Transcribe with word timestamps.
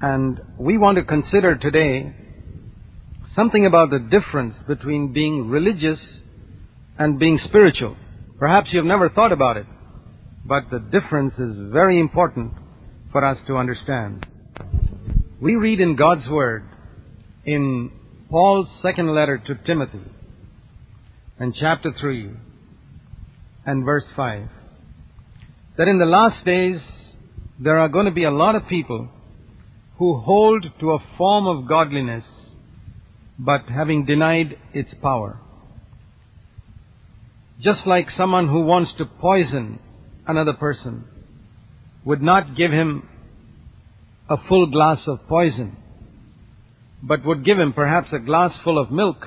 And 0.00 0.40
we 0.58 0.78
want 0.78 0.96
to 0.96 1.04
consider 1.04 1.56
today 1.56 2.14
something 3.36 3.66
about 3.66 3.90
the 3.90 3.98
difference 3.98 4.54
between 4.66 5.12
being 5.12 5.48
religious 5.48 5.98
and 6.98 7.18
being 7.18 7.38
spiritual. 7.44 7.96
Perhaps 8.38 8.70
you've 8.72 8.86
never 8.86 9.10
thought 9.10 9.32
about 9.32 9.56
it, 9.56 9.66
but 10.44 10.64
the 10.70 10.78
difference 10.78 11.34
is 11.38 11.70
very 11.72 12.00
important 12.00 12.52
for 13.12 13.24
us 13.24 13.38
to 13.46 13.56
understand. 13.56 14.26
We 15.40 15.56
read 15.56 15.80
in 15.80 15.96
God's 15.96 16.28
Word 16.28 16.64
in 17.44 17.90
Paul's 18.30 18.68
second 18.82 19.14
letter 19.14 19.42
to 19.46 19.54
Timothy 19.66 20.00
in 21.38 21.52
chapter 21.58 21.92
3 21.98 22.30
and 23.66 23.84
verse 23.84 24.04
5 24.14 24.48
that 25.76 25.88
in 25.88 25.98
the 25.98 26.04
last 26.04 26.44
days 26.44 26.80
there 27.58 27.78
are 27.78 27.88
going 27.88 28.04
to 28.04 28.12
be 28.12 28.24
a 28.24 28.30
lot 28.30 28.54
of 28.54 28.66
people 28.68 29.08
who 30.00 30.18
hold 30.18 30.64
to 30.80 30.92
a 30.92 31.04
form 31.18 31.46
of 31.46 31.68
godliness 31.68 32.24
but 33.38 33.68
having 33.68 34.06
denied 34.06 34.56
its 34.72 34.88
power. 35.02 35.38
Just 37.60 37.86
like 37.86 38.06
someone 38.16 38.48
who 38.48 38.62
wants 38.62 38.92
to 38.96 39.04
poison 39.04 39.78
another 40.26 40.54
person 40.54 41.04
would 42.02 42.22
not 42.22 42.56
give 42.56 42.70
him 42.70 43.06
a 44.30 44.38
full 44.48 44.70
glass 44.70 45.00
of 45.06 45.18
poison, 45.28 45.76
but 47.02 47.22
would 47.26 47.44
give 47.44 47.58
him 47.58 47.74
perhaps 47.74 48.08
a 48.14 48.18
glass 48.18 48.52
full 48.64 48.78
of 48.78 48.90
milk 48.90 49.26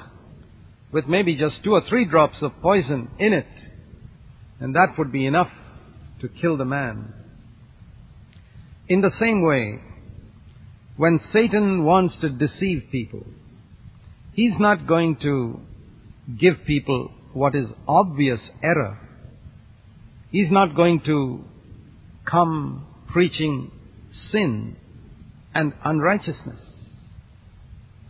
with 0.92 1.06
maybe 1.06 1.36
just 1.36 1.64
two 1.64 1.74
or 1.74 1.84
three 1.88 2.10
drops 2.10 2.38
of 2.42 2.52
poison 2.64 3.10
in 3.20 3.32
it, 3.32 3.46
and 4.60 4.74
that 4.74 4.96
would 4.98 5.12
be 5.12 5.28
enough 5.28 5.52
to 6.22 6.28
kill 6.28 6.58
the 6.58 6.66
man. 6.66 7.14
In 8.90 9.02
the 9.02 9.12
same 9.20 9.44
way, 9.44 9.80
when 10.96 11.20
Satan 11.32 11.84
wants 11.84 12.16
to 12.22 12.30
deceive 12.30 12.84
people, 12.92 13.26
he's 14.34 14.54
not 14.60 14.88
going 14.88 15.18
to 15.24 15.60
give 16.40 16.66
people 16.66 17.12
what 17.34 17.56
is 17.56 17.68
obvious 17.88 18.40
error. 18.62 19.00
He's 20.32 20.52
not 20.52 20.76
going 20.76 21.02
to 21.06 21.44
come 22.30 22.86
preaching 23.12 23.72
sin 24.32 24.76
and 25.54 25.74
unrighteousness. 25.84 26.60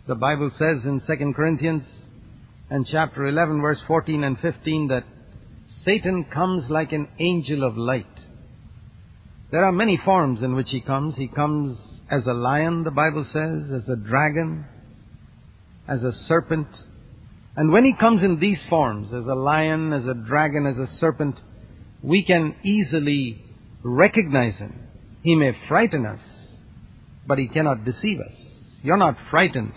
The 0.06 0.14
Bible 0.14 0.50
says 0.58 0.84
in 0.84 1.00
2 1.06 1.32
Corinthians 1.34 1.84
and 2.70 2.86
chapter 2.90 3.26
11 3.26 3.60
verse 3.62 3.80
14 3.86 4.24
and 4.24 4.38
15 4.38 4.88
that 4.88 5.04
Satan 5.84 6.24
comes 6.32 6.70
like 6.70 6.92
an 6.92 7.08
angel 7.18 7.64
of 7.64 7.76
light. 7.76 8.06
There 9.50 9.64
are 9.64 9.72
many 9.72 10.00
forms 10.02 10.42
in 10.42 10.54
which 10.54 10.70
he 10.70 10.80
comes. 10.80 11.16
He 11.16 11.28
comes 11.28 11.78
as 12.14 12.26
a 12.26 12.32
lion, 12.32 12.84
the 12.84 12.92
Bible 12.92 13.26
says, 13.32 13.82
as 13.82 13.88
a 13.88 13.96
dragon, 13.96 14.64
as 15.88 16.02
a 16.02 16.12
serpent. 16.28 16.68
And 17.56 17.72
when 17.72 17.84
he 17.84 17.92
comes 17.92 18.22
in 18.22 18.38
these 18.38 18.60
forms, 18.68 19.08
as 19.08 19.26
a 19.26 19.34
lion, 19.34 19.92
as 19.92 20.06
a 20.06 20.14
dragon, 20.14 20.66
as 20.66 20.78
a 20.78 20.92
serpent, 20.98 21.40
we 22.02 22.24
can 22.24 22.54
easily 22.62 23.42
recognize 23.82 24.54
him. 24.56 24.78
He 25.22 25.34
may 25.34 25.52
frighten 25.66 26.06
us, 26.06 26.20
but 27.26 27.38
he 27.38 27.48
cannot 27.48 27.84
deceive 27.84 28.20
us. 28.20 28.34
You're 28.82 28.96
not 28.96 29.16
frightened. 29.30 29.72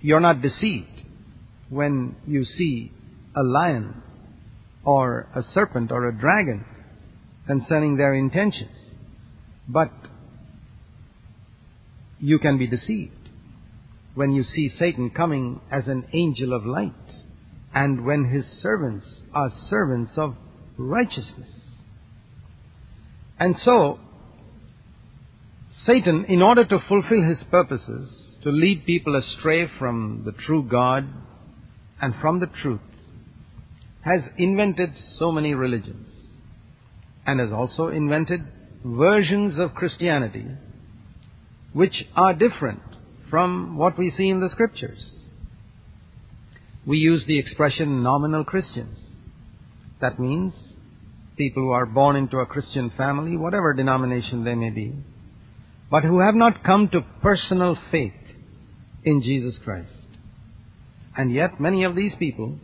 You're 0.00 0.20
not 0.20 0.42
deceived 0.42 0.86
when 1.68 2.14
you 2.26 2.44
see 2.44 2.92
a 3.34 3.42
lion 3.42 4.02
or 4.84 5.26
a 5.34 5.42
serpent 5.52 5.90
or 5.90 6.08
a 6.08 6.16
dragon 6.16 6.64
concerning 7.46 7.96
their 7.96 8.14
intentions. 8.14 8.76
But 9.68 9.90
you 12.20 12.38
can 12.38 12.58
be 12.58 12.66
deceived 12.66 13.12
when 14.14 14.32
you 14.32 14.44
see 14.44 14.70
Satan 14.78 15.10
coming 15.10 15.60
as 15.70 15.86
an 15.86 16.04
angel 16.12 16.52
of 16.52 16.66
light 16.66 16.92
and 17.74 18.04
when 18.04 18.24
his 18.24 18.44
servants 18.60 19.06
are 19.32 19.52
servants 19.68 20.12
of 20.16 20.36
righteousness. 20.76 21.48
And 23.38 23.56
so, 23.64 23.98
Satan, 25.86 26.26
in 26.26 26.42
order 26.42 26.64
to 26.64 26.78
fulfill 26.88 27.22
his 27.22 27.38
purposes, 27.50 28.10
to 28.42 28.50
lead 28.50 28.84
people 28.84 29.16
astray 29.16 29.70
from 29.78 30.22
the 30.24 30.32
true 30.32 30.66
God 30.68 31.06
and 32.00 32.14
from 32.20 32.40
the 32.40 32.50
truth, 32.62 32.80
has 34.02 34.22
invented 34.36 34.92
so 35.18 35.30
many 35.30 35.54
religions 35.54 36.08
and 37.26 37.38
has 37.38 37.52
also 37.52 37.88
invented 37.88 38.40
versions 38.84 39.58
of 39.58 39.74
Christianity 39.74 40.46
which 41.72 42.04
are 42.16 42.34
different 42.34 42.82
from 43.30 43.76
what 43.76 43.98
we 43.98 44.12
see 44.16 44.28
in 44.28 44.40
the 44.40 44.50
scriptures. 44.50 44.98
We 46.86 46.98
use 46.98 47.24
the 47.26 47.38
expression 47.38 48.02
nominal 48.02 48.44
Christians. 48.44 48.98
That 50.00 50.18
means 50.18 50.54
people 51.36 51.62
who 51.62 51.70
are 51.70 51.86
born 51.86 52.16
into 52.16 52.38
a 52.38 52.46
Christian 52.46 52.90
family, 52.96 53.36
whatever 53.36 53.72
denomination 53.72 54.44
they 54.44 54.54
may 54.54 54.70
be, 54.70 54.94
but 55.90 56.04
who 56.04 56.20
have 56.20 56.34
not 56.34 56.64
come 56.64 56.88
to 56.88 57.04
personal 57.22 57.76
faith 57.90 58.12
in 59.04 59.22
Jesus 59.22 59.54
Christ. 59.64 59.90
And 61.16 61.32
yet 61.32 61.60
many 61.60 61.84
of 61.84 61.94
these 61.94 62.12
people 62.18 62.58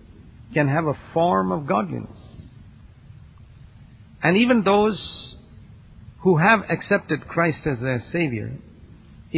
can 0.54 0.68
have 0.68 0.86
a 0.86 0.98
form 1.12 1.52
of 1.52 1.66
godliness. 1.66 2.18
And 4.22 4.36
even 4.36 4.62
those 4.62 5.34
who 6.20 6.38
have 6.38 6.60
accepted 6.70 7.28
Christ 7.28 7.66
as 7.66 7.78
their 7.80 8.02
Savior, 8.12 8.52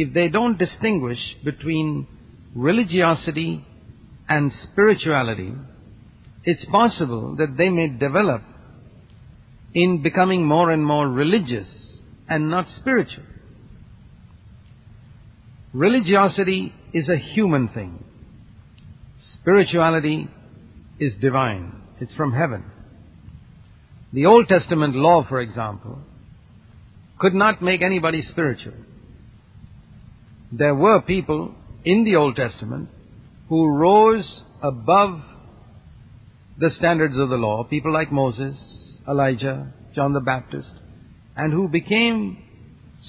if 0.01 0.13
they 0.13 0.29
don't 0.29 0.57
distinguish 0.57 1.19
between 1.43 2.07
religiosity 2.55 3.65
and 4.29 4.51
spirituality, 4.71 5.53
it's 6.45 6.63
possible 6.65 7.35
that 7.37 7.57
they 7.57 7.69
may 7.69 7.87
develop 7.89 8.41
in 9.73 10.01
becoming 10.01 10.45
more 10.45 10.71
and 10.71 10.85
more 10.85 11.07
religious 11.07 11.67
and 12.29 12.49
not 12.49 12.65
spiritual. 12.79 13.23
Religiosity 15.73 16.73
is 16.93 17.09
a 17.09 17.17
human 17.17 17.67
thing. 17.67 18.03
Spirituality 19.41 20.29
is 20.99 21.13
divine. 21.21 21.73
It's 21.99 22.13
from 22.13 22.31
heaven. 22.31 22.63
The 24.13 24.25
Old 24.25 24.47
Testament 24.47 24.95
law, 24.95 25.25
for 25.27 25.41
example, 25.41 25.99
could 27.19 27.33
not 27.33 27.61
make 27.61 27.81
anybody 27.81 28.23
spiritual. 28.31 28.73
There 30.51 30.75
were 30.75 31.01
people 31.01 31.53
in 31.85 32.03
the 32.03 32.15
Old 32.15 32.35
Testament 32.35 32.89
who 33.47 33.67
rose 33.67 34.41
above 34.61 35.21
the 36.57 36.71
standards 36.77 37.17
of 37.17 37.29
the 37.29 37.37
law, 37.37 37.63
people 37.63 37.93
like 37.93 38.11
Moses, 38.11 38.55
Elijah, 39.07 39.73
John 39.95 40.13
the 40.13 40.19
Baptist, 40.19 40.69
and 41.35 41.53
who 41.53 41.67
became 41.67 42.37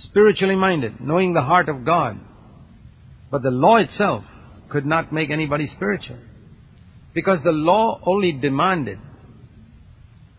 spiritually 0.04 0.54
minded, 0.54 1.00
knowing 1.00 1.32
the 1.32 1.42
heart 1.42 1.68
of 1.68 1.84
God. 1.84 2.18
But 3.30 3.42
the 3.42 3.50
law 3.50 3.76
itself 3.76 4.24
could 4.68 4.86
not 4.86 5.12
make 5.12 5.30
anybody 5.30 5.70
spiritual. 5.74 6.18
Because 7.12 7.38
the 7.42 7.52
law 7.52 8.00
only 8.06 8.32
demanded 8.32 8.98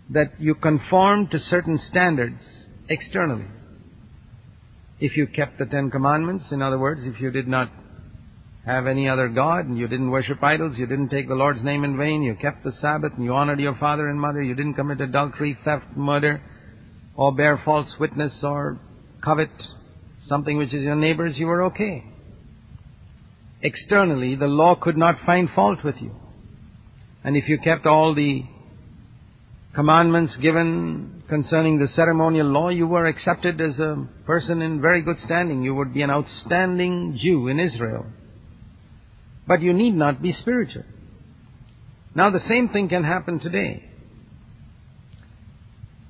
that 0.10 0.40
you 0.40 0.56
conform 0.56 1.28
to 1.28 1.40
certain 1.40 1.80
standards 1.90 2.42
externally. 2.90 3.46
If 5.02 5.18
you 5.18 5.26
kept 5.26 5.58
the 5.58 5.66
Ten 5.66 5.90
Commandments, 5.90 6.46
in 6.52 6.62
other 6.62 6.78
words, 6.78 7.02
if 7.04 7.20
you 7.20 7.32
did 7.32 7.48
not 7.48 7.72
have 8.68 8.86
any 8.86 9.10
other 9.10 9.30
God 9.30 9.66
and 9.66 9.76
you 9.76 9.88
didn't 9.88 10.12
worship 10.12 10.44
idols, 10.44 10.78
you 10.78 10.86
didn't 10.86 11.10
take 11.10 11.28
the 11.28 11.34
Lord's 11.34 11.64
name 11.64 11.84
in 11.84 11.98
vain, 11.98 12.22
you 12.22 12.36
kept 12.36 12.64
the 12.64 12.72
Sabbath 12.80 13.14
and 13.16 13.26
you 13.26 13.34
honored 13.34 13.60
your 13.60 13.76
father 13.78 14.10
and 14.10 14.22
mother, 14.22 14.44
you 14.44 14.54
didn't 14.54 14.76
commit 14.76 15.02
adultery, 15.02 15.58
theft, 15.66 15.86
murder, 15.96 16.40
or 17.16 17.34
bear 17.34 17.60
false 17.66 17.90
witness 18.00 18.32
or 18.44 18.80
covet 19.24 19.50
something 20.30 20.60
which 20.60 20.72
is 20.72 20.84
your 20.84 20.96
neighbor's, 20.96 21.36
you 21.36 21.48
were 21.48 21.64
okay. 21.64 22.04
Externally, 23.64 24.36
the 24.36 24.46
law 24.46 24.76
could 24.76 24.98
not 24.98 25.16
find 25.26 25.50
fault 25.56 25.84
with 25.84 25.96
you. 26.00 26.16
And 27.24 27.36
if 27.36 27.50
you 27.50 27.58
kept 27.58 27.88
all 27.88 28.14
the 28.14 28.44
commandments 29.74 30.34
given 30.42 31.24
concerning 31.30 31.80
the 31.80 31.88
ceremonial 31.96 32.48
law, 32.48 32.70
you 32.70 32.88
were 32.88 33.06
accepted 33.06 33.62
as 33.62 33.80
a 33.80 34.06
person 34.26 34.62
in 34.62 34.82
very 34.82 35.02
good 35.02 35.18
standing. 35.26 35.64
You 35.64 35.76
would 35.76 35.94
be 35.94 36.02
an 36.02 36.10
outstanding 36.10 37.18
Jew 37.22 37.48
in 37.48 37.60
Israel. 37.60 38.06
But 39.48 39.62
you 39.62 39.74
need 39.74 39.96
not 39.96 40.22
be 40.22 40.34
spiritual. 40.34 40.84
Now 42.14 42.30
the 42.30 42.42
same 42.48 42.70
thing 42.70 42.90
can 42.90 43.04
happen 43.04 43.40
today. 43.40 43.88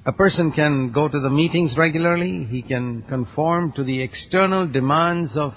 A 0.03 0.11
person 0.11 0.51
can 0.51 0.91
go 0.91 1.07
to 1.07 1.19
the 1.19 1.29
meetings 1.29 1.77
regularly, 1.77 2.47
he 2.49 2.63
can 2.63 3.03
conform 3.03 3.71
to 3.73 3.83
the 3.83 4.01
external 4.01 4.67
demands 4.67 5.33
of 5.35 5.53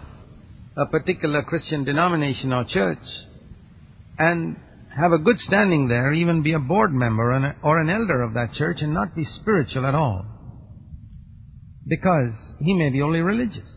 a 0.76 0.84
particular 0.84 1.42
Christian 1.42 1.84
denomination 1.84 2.52
or 2.52 2.64
church, 2.64 2.98
and 4.18 4.56
have 4.96 5.12
a 5.12 5.18
good 5.18 5.38
standing 5.40 5.88
there, 5.88 6.12
even 6.12 6.42
be 6.42 6.52
a 6.52 6.58
board 6.58 6.92
member 6.92 7.54
or 7.62 7.78
an 7.78 7.90
elder 7.90 8.22
of 8.22 8.34
that 8.34 8.54
church 8.54 8.78
and 8.80 8.94
not 8.94 9.16
be 9.16 9.26
spiritual 9.40 9.86
at 9.86 9.94
all. 9.94 10.24
Because 11.86 12.32
he 12.60 12.74
may 12.74 12.90
be 12.90 13.02
only 13.02 13.20
religious. 13.20 13.68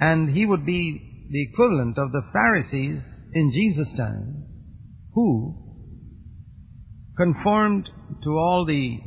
And 0.00 0.28
he 0.28 0.46
would 0.46 0.64
be 0.66 1.26
the 1.30 1.42
equivalent 1.42 1.98
of 1.98 2.12
the 2.12 2.22
Pharisees 2.32 3.00
in 3.34 3.52
Jesus' 3.52 3.96
time 3.96 4.44
who 5.14 5.54
conformed 7.16 7.88
to 8.22 8.30
all 8.38 8.64
the 8.64 8.98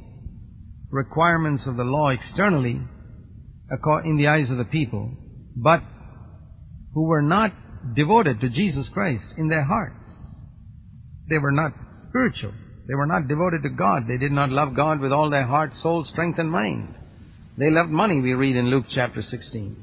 requirements 0.89 1.63
of 1.65 1.77
the 1.77 1.83
law 1.83 2.09
externally 2.09 2.81
in 4.03 4.17
the 4.17 4.27
eyes 4.27 4.49
of 4.49 4.57
the 4.57 4.65
people, 4.65 5.09
but 5.55 5.81
who 6.93 7.03
were 7.03 7.21
not 7.21 7.53
devoted 7.95 8.41
to 8.41 8.49
Jesus 8.49 8.89
Christ 8.89 9.23
in 9.37 9.47
their 9.47 9.63
hearts. 9.63 9.95
They 11.29 11.37
were 11.37 11.51
not 11.51 11.73
spiritual. 12.09 12.53
They 12.87 12.95
were 12.95 13.05
not 13.05 13.27
devoted 13.27 13.63
to 13.63 13.69
God. 13.69 14.03
They 14.07 14.17
did 14.17 14.31
not 14.31 14.49
love 14.49 14.75
God 14.75 14.99
with 14.99 15.11
all 15.11 15.29
their 15.29 15.45
heart, 15.45 15.71
soul, 15.81 16.05
strength, 16.11 16.39
and 16.39 16.51
mind. 16.51 16.95
They 17.57 17.69
loved 17.69 17.89
money, 17.89 18.19
we 18.21 18.33
read 18.33 18.55
in 18.55 18.69
Luke 18.69 18.85
chapter 18.93 19.21
16. 19.21 19.75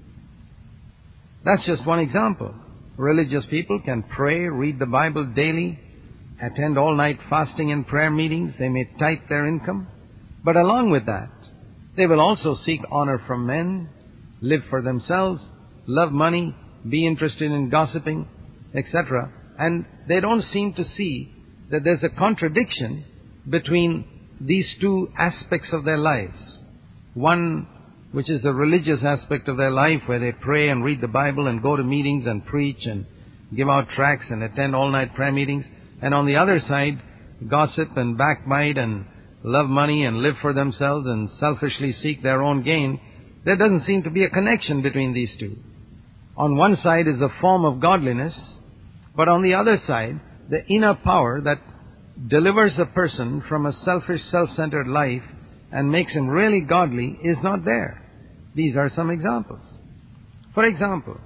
That's 1.45 1.65
just 1.65 1.87
one 1.87 2.01
example. 2.01 2.55
Religious 2.97 3.47
people 3.49 3.81
can 3.85 4.03
pray, 4.03 4.41
read 4.49 4.79
the 4.79 4.87
Bible 4.87 5.25
daily, 5.25 5.79
attend 6.43 6.77
all 6.77 6.97
night 6.97 7.19
fasting 7.31 7.71
and 7.71 7.87
prayer 7.87 8.11
meetings. 8.11 8.55
They 8.59 8.69
may 8.69 8.91
tithe 8.99 9.29
their 9.29 9.47
income. 9.47 9.87
But 10.45 10.57
along 10.57 10.91
with 10.91 11.07
that, 11.07 11.31
they 11.97 12.07
will 12.07 12.21
also 12.21 12.57
seek 12.65 12.81
honor 12.91 13.23
from 13.27 13.47
men, 13.47 13.89
live 14.41 14.63
for 14.71 14.83
themselves, 14.83 15.41
love 15.87 16.13
money, 16.13 16.55
be 16.89 17.07
interested 17.07 17.51
in 17.51 17.71
gossiping, 17.71 18.29
etc. 18.75 19.33
And 19.59 19.85
they 20.07 20.21
don't 20.21 20.45
seem 20.53 20.75
to 20.75 20.85
see 20.97 21.35
that 21.71 21.85
there's 21.85 22.03
a 22.03 22.09
contradiction 22.17 23.05
between 23.49 24.05
these 24.41 24.67
two 24.81 25.11
aspects 25.19 25.69
of 25.73 25.85
their 25.85 25.99
lives. 25.99 26.39
One, 27.15 27.67
which 28.13 28.31
is 28.31 28.43
the 28.43 28.53
religious 28.53 29.01
aspect 29.03 29.49
of 29.49 29.57
their 29.57 29.71
life, 29.71 30.03
where 30.07 30.21
they 30.21 30.33
pray 30.33 30.69
and 30.69 30.85
read 30.85 31.01
the 31.01 31.09
Bible 31.09 31.49
and 31.49 31.63
go 31.63 31.77
to 31.77 31.83
meetings 31.83 32.25
and 32.27 32.47
preach 32.47 32.87
and 32.87 33.05
give 33.55 33.69
out 33.69 33.89
tracts 33.97 34.27
and 34.31 34.43
attend 34.43 34.77
all 34.77 34.91
night 34.91 35.15
prayer 35.15 35.33
meetings. 35.33 35.65
And 36.01 36.15
on 36.15 36.27
the 36.27 36.37
other 36.37 36.61
side, 36.69 37.03
gossip 37.49 37.97
and 37.97 38.17
backbite 38.17 38.79
and 38.79 39.07
love 39.43 39.69
money 39.69 40.05
and 40.05 40.19
live 40.19 40.37
for 40.41 40.53
themselves 40.53 41.07
and 41.07 41.29
selfishly 41.41 41.95
seek 42.03 42.23
their 42.23 42.43
own 42.43 42.63
gain. 42.63 43.01
There 43.45 43.57
doesn't 43.57 43.87
seem 43.87 44.05
to 44.05 44.11
be 44.11 44.25
a 44.25 44.31
connection 44.31 44.83
between 44.83 45.15
these 45.15 45.31
two. 45.39 45.57
On 46.37 46.57
one 46.57 46.77
side 46.83 47.09
is 47.09 47.19
the 47.19 47.31
form 47.41 47.65
of 47.65 47.81
godliness, 47.81 48.35
but 49.19 49.29
on 49.29 49.43
the 49.43 49.55
other 49.55 49.83
side 49.87 50.21
the 50.49 50.65
inner 50.67 50.95
power 50.95 51.41
that 51.41 51.61
delivers 52.29 52.73
a 52.79 52.87
person 52.87 53.43
from 53.49 53.67
a 53.67 53.73
selfish, 53.85 54.23
self-centered 54.31 54.87
life 54.87 55.25
and 55.73 55.91
makes 55.91 56.13
him 56.13 56.29
really 56.29 56.61
godly 56.61 57.19
is 57.23 57.37
not 57.43 57.65
there. 57.65 58.01
These 58.55 58.77
are 58.77 58.91
some 58.95 59.11
examples. 59.11 59.61
For 60.55 60.65
example, 60.65 61.19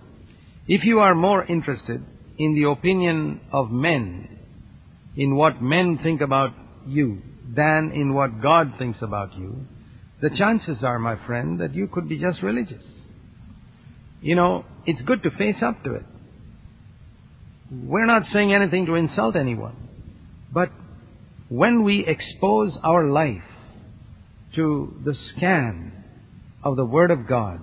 if 0.66 0.84
you 0.84 1.00
are 1.00 1.14
more 1.14 1.44
interested 1.44 2.02
in 2.38 2.54
the 2.54 2.68
opinion 2.68 3.40
of 3.52 3.70
men, 3.70 4.38
in 5.16 5.36
what 5.36 5.62
men 5.62 6.00
think 6.02 6.22
about 6.22 6.52
you, 6.86 7.20
than 7.54 7.92
in 7.94 8.14
what 8.14 8.40
God 8.40 8.72
thinks 8.78 8.98
about 9.02 9.36
you, 9.36 9.66
the 10.22 10.30
chances 10.30 10.78
are, 10.82 10.98
my 10.98 11.16
friend, 11.26 11.60
that 11.60 11.74
you 11.74 11.88
could 11.88 12.08
be 12.08 12.18
just 12.18 12.42
religious. 12.42 12.84
You 14.22 14.34
know, 14.34 14.64
it's 14.86 15.02
good 15.02 15.22
to 15.24 15.30
face 15.30 15.62
up 15.62 15.84
to 15.84 15.94
it. 15.94 16.06
We're 17.72 18.06
not 18.06 18.24
saying 18.32 18.52
anything 18.52 18.86
to 18.86 18.96
insult 18.96 19.34
anyone. 19.34 19.76
But 20.52 20.70
when 21.48 21.84
we 21.84 22.04
expose 22.06 22.76
our 22.82 23.08
life 23.08 23.42
to 24.56 24.94
the 25.04 25.14
scan 25.14 25.92
of 26.62 26.76
the 26.76 26.84
Word 26.84 27.10
of 27.10 27.26
God, 27.26 27.60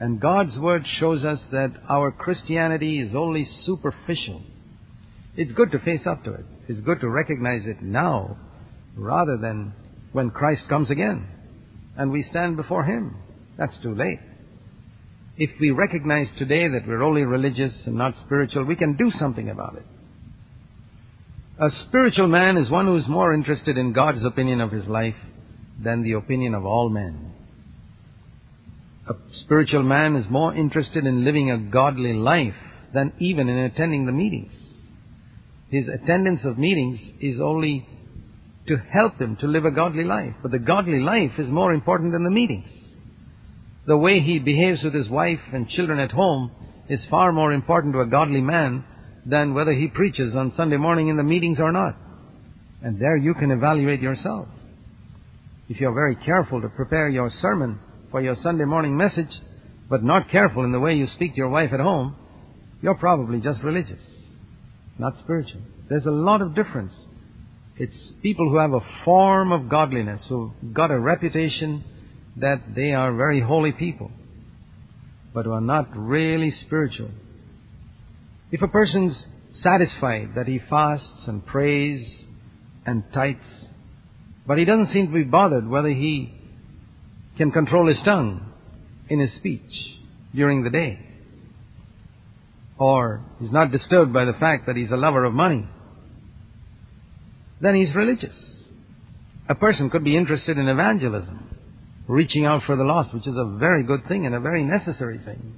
and 0.00 0.20
God's 0.20 0.58
Word 0.58 0.84
shows 0.98 1.24
us 1.24 1.38
that 1.52 1.72
our 1.88 2.10
Christianity 2.10 3.00
is 3.00 3.14
only 3.14 3.46
superficial, 3.64 4.42
it's 5.36 5.52
good 5.52 5.70
to 5.72 5.78
face 5.78 6.06
up 6.06 6.24
to 6.24 6.32
it. 6.32 6.44
It's 6.68 6.80
good 6.80 7.00
to 7.00 7.08
recognize 7.08 7.66
it 7.66 7.82
now 7.82 8.36
rather 8.96 9.36
than 9.36 9.74
when 10.12 10.30
Christ 10.30 10.62
comes 10.68 10.90
again 10.90 11.28
and 11.96 12.10
we 12.10 12.24
stand 12.30 12.56
before 12.56 12.82
Him. 12.82 13.16
That's 13.56 13.78
too 13.82 13.94
late. 13.94 14.18
If 15.36 15.50
we 15.60 15.70
recognize 15.70 16.28
today 16.38 16.68
that 16.68 16.86
we're 16.86 17.02
only 17.02 17.22
religious 17.22 17.72
and 17.86 17.96
not 17.96 18.14
spiritual, 18.26 18.64
we 18.64 18.76
can 18.76 18.96
do 18.96 19.10
something 19.18 19.48
about 19.48 19.76
it. 19.76 19.86
A 21.58 21.70
spiritual 21.88 22.26
man 22.26 22.56
is 22.56 22.70
one 22.70 22.86
who 22.86 22.96
is 22.96 23.08
more 23.08 23.32
interested 23.32 23.76
in 23.76 23.92
God's 23.92 24.24
opinion 24.24 24.60
of 24.60 24.72
his 24.72 24.86
life 24.86 25.14
than 25.82 26.02
the 26.02 26.12
opinion 26.12 26.54
of 26.54 26.64
all 26.64 26.88
men. 26.88 27.32
A 29.08 29.14
spiritual 29.44 29.82
man 29.82 30.16
is 30.16 30.24
more 30.30 30.54
interested 30.54 31.06
in 31.06 31.24
living 31.24 31.50
a 31.50 31.58
godly 31.58 32.14
life 32.14 32.54
than 32.94 33.12
even 33.18 33.48
in 33.48 33.58
attending 33.58 34.06
the 34.06 34.12
meetings. 34.12 34.52
His 35.70 35.86
attendance 35.88 36.40
of 36.44 36.58
meetings 36.58 36.98
is 37.20 37.40
only 37.40 37.86
to 38.68 38.76
help 38.76 39.20
him 39.20 39.36
to 39.36 39.46
live 39.46 39.64
a 39.64 39.70
godly 39.70 40.04
life. 40.04 40.34
But 40.42 40.50
the 40.50 40.58
godly 40.58 41.00
life 41.00 41.32
is 41.38 41.48
more 41.48 41.72
important 41.72 42.12
than 42.12 42.24
the 42.24 42.30
meetings 42.30 42.68
the 43.90 43.96
way 43.96 44.20
he 44.20 44.38
behaves 44.38 44.84
with 44.84 44.94
his 44.94 45.08
wife 45.08 45.40
and 45.52 45.68
children 45.68 45.98
at 45.98 46.12
home 46.12 46.48
is 46.88 47.00
far 47.10 47.32
more 47.32 47.52
important 47.52 47.92
to 47.92 48.00
a 48.00 48.06
godly 48.06 48.40
man 48.40 48.84
than 49.26 49.52
whether 49.52 49.72
he 49.72 49.88
preaches 49.88 50.32
on 50.32 50.52
Sunday 50.56 50.76
morning 50.76 51.08
in 51.08 51.16
the 51.16 51.24
meetings 51.24 51.58
or 51.58 51.72
not. 51.72 51.96
And 52.84 53.00
there 53.00 53.16
you 53.16 53.34
can 53.34 53.50
evaluate 53.50 54.00
yourself. 54.00 54.46
If 55.68 55.80
you're 55.80 55.92
very 55.92 56.14
careful 56.14 56.60
to 56.60 56.68
prepare 56.68 57.08
your 57.08 57.32
sermon 57.42 57.80
for 58.12 58.20
your 58.20 58.36
Sunday 58.44 58.64
morning 58.64 58.96
message, 58.96 59.32
but 59.88 60.04
not 60.04 60.30
careful 60.30 60.62
in 60.62 60.70
the 60.70 60.78
way 60.78 60.94
you 60.94 61.08
speak 61.16 61.32
to 61.32 61.38
your 61.38 61.48
wife 61.48 61.72
at 61.72 61.80
home, 61.80 62.14
you're 62.80 62.94
probably 62.94 63.40
just 63.40 63.60
religious, 63.64 63.98
not 65.00 65.18
spiritual. 65.24 65.62
There's 65.88 66.06
a 66.06 66.12
lot 66.12 66.42
of 66.42 66.54
difference. 66.54 66.92
It's 67.76 68.12
people 68.22 68.48
who 68.50 68.58
have 68.58 68.72
a 68.72 68.86
form 69.04 69.50
of 69.50 69.68
godliness, 69.68 70.22
who've 70.28 70.52
got 70.72 70.92
a 70.92 71.00
reputation 71.00 71.82
that 72.36 72.74
they 72.74 72.92
are 72.92 73.14
very 73.14 73.40
holy 73.40 73.72
people, 73.72 74.10
but 75.34 75.46
are 75.46 75.60
not 75.60 75.96
really 75.96 76.54
spiritual. 76.66 77.10
If 78.52 78.62
a 78.62 78.68
person's 78.68 79.16
satisfied 79.62 80.30
that 80.36 80.46
he 80.46 80.60
fasts 80.70 81.26
and 81.26 81.44
prays 81.44 82.06
and 82.86 83.04
tithes, 83.12 83.38
but 84.46 84.58
he 84.58 84.64
doesn't 84.64 84.92
seem 84.92 85.06
to 85.06 85.12
be 85.12 85.22
bothered 85.22 85.68
whether 85.68 85.90
he 85.90 86.34
can 87.36 87.50
control 87.50 87.88
his 87.88 88.02
tongue 88.04 88.52
in 89.08 89.20
his 89.20 89.32
speech 89.34 89.70
during 90.34 90.62
the 90.62 90.70
day, 90.70 90.98
or 92.78 93.22
he's 93.38 93.52
not 93.52 93.70
disturbed 93.70 94.12
by 94.12 94.24
the 94.24 94.32
fact 94.34 94.66
that 94.66 94.76
he's 94.76 94.90
a 94.90 94.96
lover 94.96 95.24
of 95.24 95.34
money, 95.34 95.68
then 97.60 97.74
he's 97.74 97.94
religious. 97.94 98.34
A 99.48 99.54
person 99.54 99.90
could 99.90 100.04
be 100.04 100.16
interested 100.16 100.56
in 100.56 100.68
evangelism, 100.68 101.49
reaching 102.10 102.44
out 102.44 102.62
for 102.64 102.76
the 102.76 102.82
lost, 102.84 103.14
which 103.14 103.26
is 103.26 103.36
a 103.36 103.56
very 103.58 103.82
good 103.82 104.06
thing 104.08 104.26
and 104.26 104.34
a 104.34 104.40
very 104.40 104.64
necessary 104.64 105.18
thing. 105.24 105.54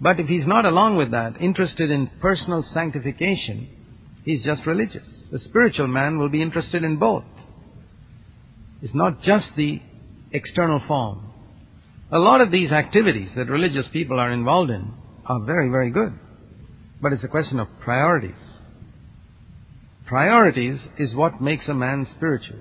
But 0.00 0.18
if 0.18 0.26
he's 0.26 0.46
not 0.46 0.64
along 0.64 0.96
with 0.96 1.10
that, 1.10 1.40
interested 1.40 1.90
in 1.90 2.10
personal 2.20 2.64
sanctification, 2.72 3.68
he's 4.24 4.44
just 4.44 4.64
religious. 4.66 5.06
The 5.30 5.40
spiritual 5.40 5.88
man 5.88 6.18
will 6.18 6.30
be 6.30 6.40
interested 6.40 6.84
in 6.84 6.96
both. 6.96 7.24
It's 8.80 8.94
not 8.94 9.22
just 9.22 9.46
the 9.56 9.80
external 10.32 10.80
form. 10.86 11.32
A 12.10 12.18
lot 12.18 12.40
of 12.40 12.50
these 12.50 12.70
activities 12.70 13.28
that 13.36 13.50
religious 13.50 13.86
people 13.92 14.18
are 14.18 14.32
involved 14.32 14.70
in 14.70 14.94
are 15.26 15.40
very, 15.40 15.68
very 15.68 15.90
good. 15.90 16.14
But 17.02 17.12
it's 17.12 17.24
a 17.24 17.28
question 17.28 17.60
of 17.60 17.68
priorities. 17.80 18.40
Priorities 20.06 20.78
is 20.98 21.14
what 21.14 21.42
makes 21.42 21.68
a 21.68 21.74
man 21.74 22.06
spiritual. 22.16 22.60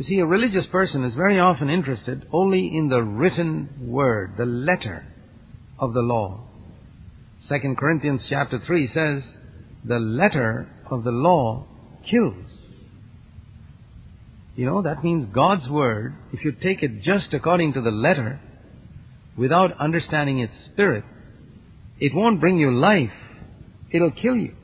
You 0.00 0.06
see, 0.06 0.18
a 0.18 0.24
religious 0.24 0.64
person 0.72 1.04
is 1.04 1.12
very 1.12 1.38
often 1.38 1.68
interested 1.68 2.26
only 2.32 2.74
in 2.74 2.88
the 2.88 3.02
written 3.02 3.68
word, 3.82 4.32
the 4.38 4.46
letter 4.46 5.04
of 5.78 5.92
the 5.92 6.00
law. 6.00 6.40
2 7.50 7.74
Corinthians 7.78 8.22
chapter 8.30 8.58
3 8.66 8.86
says, 8.94 9.22
the 9.84 9.98
letter 9.98 10.66
of 10.90 11.04
the 11.04 11.10
law 11.10 11.66
kills. 12.10 12.46
You 14.56 14.64
know, 14.64 14.80
that 14.80 15.04
means 15.04 15.34
God's 15.34 15.68
word, 15.68 16.14
if 16.32 16.46
you 16.46 16.52
take 16.52 16.82
it 16.82 17.02
just 17.02 17.34
according 17.34 17.74
to 17.74 17.82
the 17.82 17.90
letter, 17.90 18.40
without 19.36 19.78
understanding 19.78 20.38
its 20.38 20.54
spirit, 20.72 21.04
it 21.98 22.14
won't 22.14 22.40
bring 22.40 22.56
you 22.56 22.74
life. 22.74 23.12
It'll 23.90 24.12
kill 24.12 24.36
you. 24.36 24.54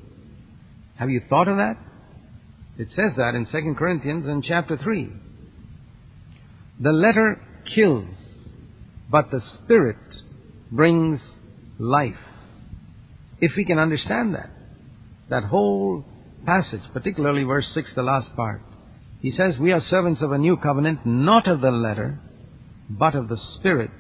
Have 0.99 1.11
you 1.11 1.21
thought 1.29 1.49
of 1.49 1.59
that? 1.59 1.77
It 2.79 2.89
says 2.97 3.13
that 3.19 3.35
in 3.35 3.45
2 3.45 3.75
Corinthians 3.77 4.27
in 4.27 4.41
chapter 4.41 4.79
3. 4.83 5.13
The 6.79 6.93
letter 6.93 7.41
kills, 7.75 8.15
but 9.11 9.31
the 9.31 9.41
Spirit 9.63 9.97
brings 10.71 11.21
life. 11.79 12.15
If 13.41 13.53
we 13.57 13.65
can 13.65 13.79
understand 13.79 14.35
that, 14.35 14.51
that 15.31 15.45
whole 15.45 16.05
passage, 16.45 16.83
particularly 16.93 17.45
verse 17.45 17.67
6, 17.75 17.91
the 17.95 18.03
last 18.03 18.35
part, 18.37 18.61
he 19.21 19.33
says, 19.33 19.59
We 19.59 19.73
are 19.73 19.81
servants 19.89 20.23
of 20.23 20.33
a 20.33 20.39
new 20.39 20.57
covenant, 20.57 21.07
not 21.07 21.49
of 21.49 21.61
the 21.61 21.71
letter, 21.71 22.21
but 22.89 23.15
of 23.15 23.29
the 23.29 23.41
Spirit. 23.59 23.91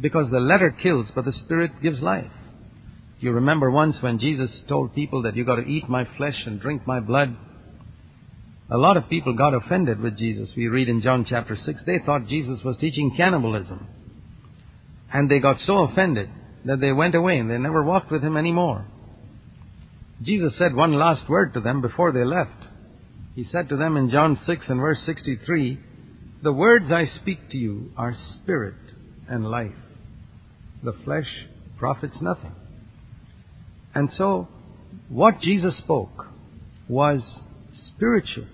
Because 0.00 0.30
the 0.30 0.40
letter 0.40 0.70
kills, 0.70 1.06
but 1.14 1.24
the 1.24 1.32
Spirit 1.32 1.82
gives 1.82 2.00
life. 2.00 2.30
You 3.20 3.32
remember 3.32 3.70
once 3.70 3.96
when 4.00 4.18
Jesus 4.18 4.50
told 4.68 4.94
people 4.94 5.22
that 5.22 5.36
you 5.36 5.44
got 5.44 5.56
to 5.56 5.66
eat 5.66 5.88
my 5.88 6.06
flesh 6.16 6.42
and 6.44 6.60
drink 6.60 6.86
my 6.86 7.00
blood? 7.00 7.36
A 8.70 8.76
lot 8.78 8.96
of 8.96 9.08
people 9.08 9.34
got 9.34 9.54
offended 9.54 10.00
with 10.00 10.16
Jesus. 10.16 10.50
We 10.56 10.68
read 10.68 10.88
in 10.88 11.02
John 11.02 11.26
chapter 11.28 11.56
6, 11.56 11.82
they 11.84 11.98
thought 11.98 12.26
Jesus 12.26 12.62
was 12.64 12.76
teaching 12.78 13.14
cannibalism. 13.16 13.86
And 15.12 15.30
they 15.30 15.40
got 15.40 15.58
so 15.66 15.78
offended 15.78 16.30
that 16.64 16.80
they 16.80 16.92
went 16.92 17.14
away 17.14 17.38
and 17.38 17.50
they 17.50 17.58
never 17.58 17.82
walked 17.82 18.10
with 18.10 18.22
him 18.22 18.36
anymore. 18.36 18.86
Jesus 20.22 20.54
said 20.56 20.74
one 20.74 20.94
last 20.94 21.28
word 21.28 21.54
to 21.54 21.60
them 21.60 21.82
before 21.82 22.12
they 22.12 22.24
left. 22.24 22.68
He 23.34 23.44
said 23.50 23.68
to 23.70 23.76
them 23.76 23.96
in 23.96 24.10
John 24.10 24.38
6 24.46 24.66
and 24.68 24.80
verse 24.80 25.00
63, 25.04 25.78
The 26.42 26.52
words 26.52 26.86
I 26.92 27.06
speak 27.20 27.50
to 27.50 27.58
you 27.58 27.90
are 27.96 28.14
spirit 28.34 28.74
and 29.28 29.50
life. 29.50 29.72
The 30.82 30.94
flesh 31.04 31.26
profits 31.78 32.20
nothing. 32.20 32.54
And 33.94 34.10
so, 34.16 34.48
what 35.08 35.40
Jesus 35.40 35.76
spoke 35.78 36.26
was 36.88 37.22
spiritual. 38.02 38.46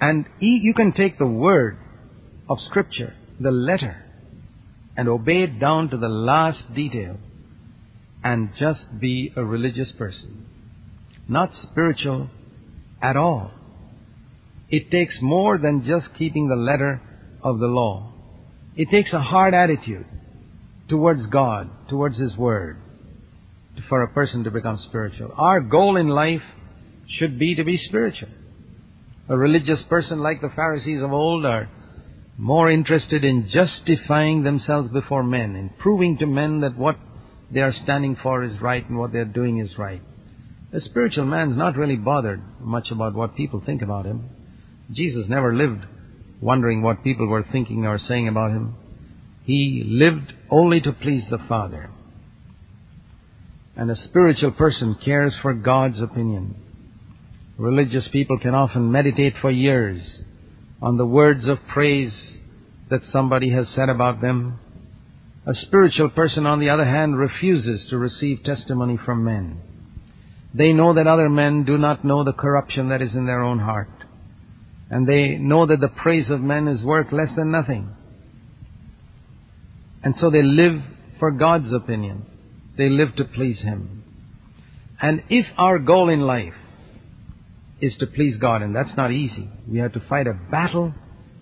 And 0.00 0.26
you 0.40 0.74
can 0.74 0.92
take 0.92 1.16
the 1.16 1.26
word 1.26 1.78
of 2.48 2.58
Scripture, 2.60 3.14
the 3.38 3.52
letter, 3.52 4.02
and 4.96 5.08
obey 5.08 5.42
it 5.44 5.60
down 5.60 5.90
to 5.90 5.96
the 5.96 6.08
last 6.08 6.58
detail 6.74 7.16
and 8.24 8.50
just 8.58 8.80
be 9.00 9.32
a 9.36 9.44
religious 9.44 9.92
person. 9.92 10.46
Not 11.28 11.52
spiritual 11.70 12.30
at 13.00 13.16
all. 13.16 13.52
It 14.68 14.90
takes 14.90 15.14
more 15.22 15.56
than 15.56 15.84
just 15.84 16.08
keeping 16.18 16.48
the 16.48 16.56
letter 16.56 17.00
of 17.42 17.60
the 17.60 17.66
law. 17.66 18.12
It 18.76 18.90
takes 18.90 19.12
a 19.12 19.20
hard 19.20 19.54
attitude 19.54 20.06
towards 20.88 21.26
God, 21.26 21.70
towards 21.88 22.18
His 22.18 22.36
Word 22.36 22.78
for 23.88 24.02
a 24.02 24.08
person 24.08 24.42
to 24.42 24.50
become 24.50 24.80
spiritual. 24.88 25.32
Our 25.36 25.60
goal 25.60 25.96
in 25.96 26.08
life 26.08 26.42
should 27.18 27.38
be 27.38 27.54
to 27.54 27.64
be 27.64 27.78
spiritual. 27.78 28.28
A 29.28 29.36
religious 29.36 29.82
person 29.88 30.20
like 30.20 30.40
the 30.40 30.52
Pharisees 30.54 31.02
of 31.02 31.12
old 31.12 31.44
are 31.44 31.68
more 32.36 32.70
interested 32.70 33.24
in 33.24 33.50
justifying 33.50 34.42
themselves 34.42 34.90
before 34.90 35.22
men, 35.22 35.56
in 35.56 35.70
proving 35.78 36.18
to 36.18 36.26
men 36.26 36.60
that 36.60 36.76
what 36.76 36.96
they 37.52 37.60
are 37.60 37.74
standing 37.82 38.16
for 38.22 38.44
is 38.44 38.60
right 38.60 38.88
and 38.88 38.98
what 38.98 39.12
they 39.12 39.18
are 39.18 39.24
doing 39.24 39.58
is 39.58 39.76
right. 39.76 40.02
A 40.72 40.80
spiritual 40.80 41.24
man 41.24 41.52
is 41.52 41.56
not 41.56 41.76
really 41.76 41.96
bothered 41.96 42.42
much 42.60 42.90
about 42.90 43.14
what 43.14 43.36
people 43.36 43.62
think 43.64 43.82
about 43.82 44.04
him. 44.04 44.28
Jesus 44.92 45.26
never 45.28 45.54
lived 45.54 45.84
wondering 46.40 46.82
what 46.82 47.02
people 47.02 47.26
were 47.26 47.44
thinking 47.50 47.86
or 47.86 47.98
saying 47.98 48.28
about 48.28 48.50
him. 48.50 48.74
He 49.44 49.82
lived 49.86 50.32
only 50.50 50.80
to 50.82 50.92
please 50.92 51.24
the 51.30 51.38
Father. 51.48 51.90
And 53.76 53.90
a 53.90 53.96
spiritual 53.96 54.52
person 54.52 54.96
cares 55.04 55.34
for 55.40 55.54
God's 55.54 56.00
opinion. 56.00 56.56
Religious 57.58 58.06
people 58.12 58.38
can 58.38 58.54
often 58.54 58.92
meditate 58.92 59.34
for 59.40 59.50
years 59.50 60.00
on 60.80 60.96
the 60.96 61.04
words 61.04 61.48
of 61.48 61.58
praise 61.72 62.12
that 62.88 63.00
somebody 63.12 63.50
has 63.50 63.66
said 63.74 63.88
about 63.88 64.20
them. 64.20 64.60
A 65.44 65.54
spiritual 65.54 66.08
person, 66.10 66.46
on 66.46 66.60
the 66.60 66.70
other 66.70 66.84
hand, 66.84 67.18
refuses 67.18 67.84
to 67.90 67.98
receive 67.98 68.44
testimony 68.44 68.96
from 69.04 69.24
men. 69.24 69.60
They 70.54 70.72
know 70.72 70.94
that 70.94 71.08
other 71.08 71.28
men 71.28 71.64
do 71.64 71.76
not 71.76 72.04
know 72.04 72.22
the 72.22 72.32
corruption 72.32 72.90
that 72.90 73.02
is 73.02 73.12
in 73.12 73.26
their 73.26 73.42
own 73.42 73.58
heart. 73.58 73.90
And 74.88 75.08
they 75.08 75.36
know 75.36 75.66
that 75.66 75.80
the 75.80 75.88
praise 75.88 76.30
of 76.30 76.40
men 76.40 76.68
is 76.68 76.82
worth 76.82 77.12
less 77.12 77.34
than 77.36 77.50
nothing. 77.50 77.90
And 80.04 80.14
so 80.20 80.30
they 80.30 80.42
live 80.42 80.80
for 81.18 81.32
God's 81.32 81.72
opinion. 81.72 82.24
They 82.76 82.88
live 82.88 83.16
to 83.16 83.24
please 83.24 83.58
Him. 83.58 84.04
And 85.02 85.24
if 85.28 85.46
our 85.58 85.80
goal 85.80 86.08
in 86.08 86.20
life 86.20 86.54
is 87.80 87.94
to 87.98 88.06
please 88.06 88.36
God, 88.38 88.62
and 88.62 88.74
that's 88.74 88.96
not 88.96 89.12
easy, 89.12 89.48
we 89.70 89.78
have 89.78 89.92
to 89.92 90.00
fight 90.08 90.26
a 90.26 90.34
battle 90.50 90.92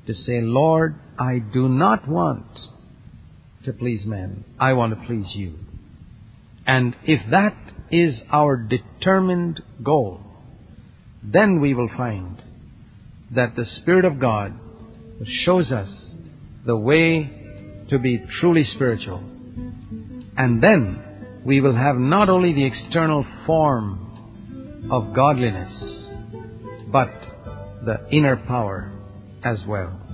to 0.07 0.15
say, 0.15 0.41
Lord, 0.41 0.95
I 1.19 1.39
do 1.39 1.69
not 1.69 2.09
want 2.09 2.47
to 3.65 3.73
please 3.73 4.05
men. 4.05 4.45
I 4.59 4.75
want 4.75 4.99
to 4.99 5.07
please 5.07 5.27
you. 5.35 5.55
And 6.67 6.95
if 7.05 7.21
that 7.31 7.57
is 7.91 8.17
our 8.31 8.57
determined 8.57 9.63
goal, 9.83 10.21
then 11.23 11.61
we 11.61 11.75
will 11.75 11.91
find 11.97 12.43
that 13.35 13.57
the 13.57 13.67
Spirit 13.81 14.05
of 14.05 14.21
God 14.21 14.53
shows 15.45 15.73
us 15.73 15.89
the 16.65 16.77
way 16.77 17.85
to 17.89 17.99
be 17.99 18.23
truly 18.41 18.65
spiritual. 18.75 19.19
And 20.37 20.63
then 20.63 21.43
we 21.45 21.61
will 21.61 21.75
have 21.75 21.97
not 21.97 22.29
only 22.29 22.53
the 22.53 22.67
external 22.67 23.25
form 23.47 24.89
of 24.91 25.15
godliness, 25.15 26.06
but 26.87 27.11
the 27.85 28.07
inner 28.11 28.37
power 28.37 28.93
as 29.45 29.59
well. 29.67 30.06